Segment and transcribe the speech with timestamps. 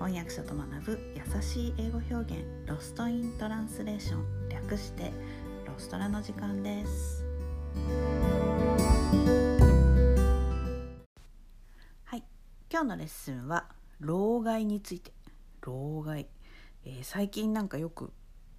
[0.00, 5.12] 翻訳者と学ぶ優しい英語表現ロストイントランスレーション略して
[5.66, 7.22] ロストラの時間です。
[12.04, 12.24] はい
[12.70, 13.66] 今日のレッスンは
[13.98, 15.12] 老害について。
[15.60, 16.26] 老害、
[16.86, 18.10] えー、最近なんかよく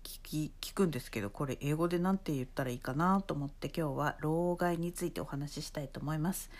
[0.03, 6.51] 聞き聞くんですけどこれ英語で何て言ったらいいかなと思って今日は老害についてお話ししたいと思います。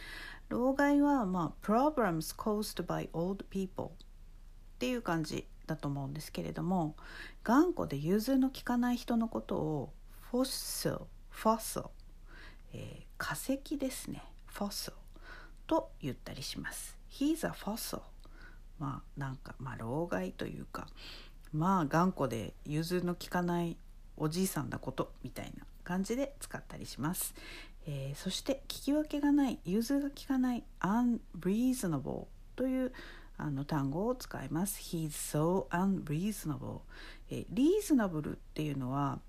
[0.49, 3.91] 老害はまあ problems caused by old people
[4.81, 6.95] っていう感じだと思うんですけれども
[7.44, 9.94] 頑固で融通の利かない人のことを
[10.31, 11.84] フォッシルフォッシル、
[12.73, 14.23] えー、化石ですね。
[14.48, 14.94] フォッシル
[15.67, 16.98] と言ったりします。
[17.12, 18.02] He's a fossil
[18.80, 20.88] まあなんかまあ老害というか
[21.53, 23.77] まあ頑固で融通の利かない
[24.17, 27.36] おじいさんなことみたいな感じで使ったりします、
[27.86, 32.92] えー、そして聞き分けがない融通が利かない unreasonable という
[33.42, 34.80] あの単語を使います。
[34.80, 36.81] He's so unreasonable、
[37.30, 39.20] えー、reasonable っていうのは、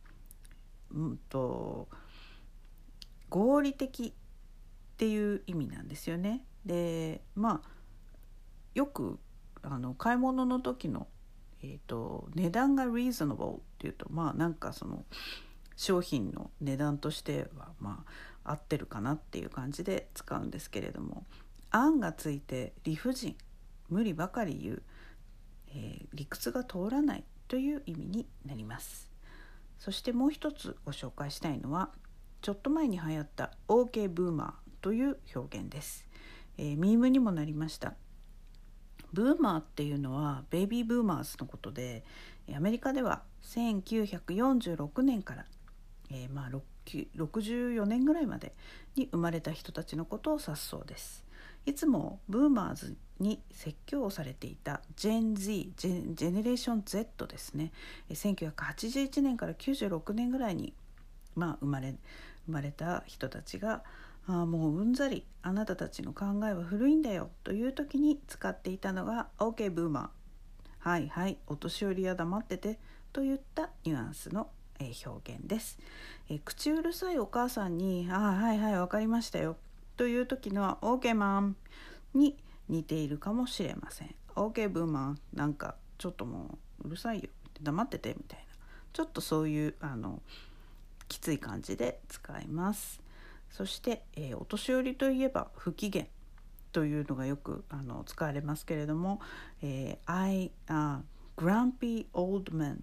[0.90, 1.88] うんと
[3.30, 4.12] 合理的っ
[4.98, 6.44] ていう意味なんですよね。
[6.66, 7.68] でまあ
[8.74, 9.18] よく
[9.62, 11.08] あの買い物の時の
[11.62, 15.04] えーと、値段が reasonable っていうとまあなんかその
[15.76, 18.04] 商品の値段としてはま
[18.44, 21.24] あ合ってるかなっていう感じで使うんですけれども
[21.70, 23.36] 「案がついて理不尽
[23.92, 24.82] 無理ばかり言う、
[25.68, 29.10] えー、理屈が通らない」という意味になります。
[29.78, 31.90] そしてもう一つご紹介したいのは
[32.40, 36.08] ちょっと前に流行った OK ブーマーという表現です。
[36.58, 37.94] えー、ミームにもなりました
[39.12, 42.04] ブーマーっていうのはベイビーブーマーズのことで
[42.54, 45.46] アメリカでは1946年から、
[46.10, 48.54] えー、まあ64年ぐらいまで
[48.96, 51.24] に生まれた人たちのことを指すそうです。
[51.66, 57.72] いつもブーマーズに説教をされていたジェン Z ジジェネレーション Z ですね
[58.10, 60.74] 1981年から96年ぐらいに、
[61.36, 61.94] まあ、生まれ
[62.46, 63.82] 生まれた人たちが
[64.26, 70.08] あもううんざりあなたたちの考えは古いんだよという時に使っていたのが OK ブーマー。
[70.78, 72.80] はいはいお年寄りは黙ってて
[73.12, 74.48] といったニュアンスの
[75.06, 75.78] 表現です、
[76.28, 79.56] え口うるさいお母さんに「ああはいはい分かりましたよ」
[80.02, 81.56] という時のは OK マン
[82.12, 82.36] に
[82.68, 84.12] 似ているかもしれません。
[84.34, 87.30] OK ブーマンなんかちょっともううるさいよ。
[87.62, 88.44] 黙っててみたいな。
[88.92, 90.20] ちょっとそういうあの
[91.06, 93.00] きつい感じで使います。
[93.48, 96.06] そして、えー、お年寄りといえば不機嫌
[96.72, 99.20] というのがよくあの使われますけれども
[99.62, 100.98] 「えー、I、uh,
[101.36, 102.80] grumpy old man」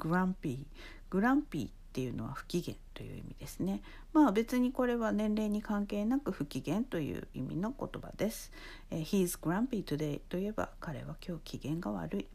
[0.00, 0.66] grumpy
[1.08, 3.82] grumpy っていうのは不機嫌という意味ですね。
[4.12, 8.52] まあ別にこれは年齢に関係なく不機嫌という意味の言葉です。
[8.92, 12.26] えー、He's grumpy today といえば彼は今日機嫌が悪い。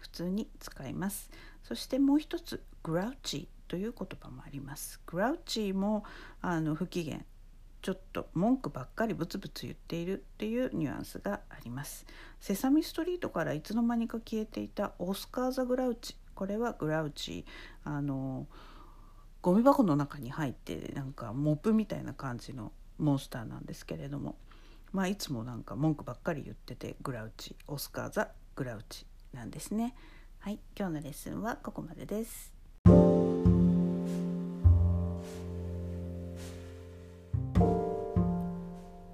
[0.00, 1.30] 普通に使います。
[1.62, 5.00] そしてもう一つ grouchy という言葉もあります。
[5.06, 6.02] グラウチーも
[6.42, 7.20] あの不機嫌
[7.82, 12.06] ちょっと文句ばっかりブツブツ言っているっていうニュアンスがあります。
[12.40, 17.44] セサミストリートからいつの間にか消えていたオスカー・ザ・グラウチこれはグラウチ
[17.84, 18.69] あのー
[19.42, 24.36] ゴミ箱の中に入ってなんかモップみたいな感じのモンスターなんですけれども
[24.92, 29.94] まあいつもなんか文句ばっかり言っててグラウチオスカー・ザ・グラウチなんですね。
[30.40, 32.52] はい今日のレッスンはここまでです。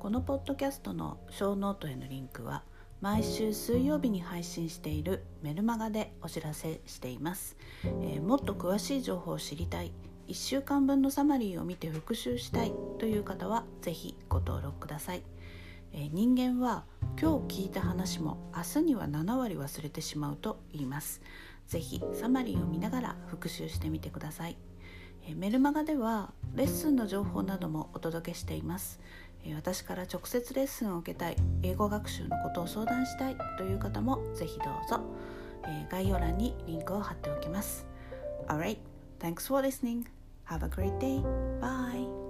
[0.00, 2.62] このポッドキャストのショーノートへのリンクは
[3.00, 9.92] 毎週水曜日に配信しているメルマガでお知らせしています、えー、もっと詳しい情報を知りたい
[10.28, 15.22] 1週間分のサマリーを見て復習したいという方は是非ご登録ください、
[15.92, 16.84] えー、人間は
[17.20, 21.22] 今日聞いた話も明日には7割忘れてしまうと言います。
[21.66, 24.56] 是非サマリーを見ながら復習してみてください。
[25.34, 29.00] メルマガではレッスンの情報などもお届けしています。
[29.54, 35.00] 私から直接レッスンを受けたい英語学習のことを相談したいという方もぜひどうぞ、
[35.64, 37.86] え概要欄にリンクを貼っておきます。
[38.48, 38.78] Alright,
[39.18, 40.08] thanks for listening.
[40.44, 41.20] Have a great day.
[41.60, 42.25] Bye.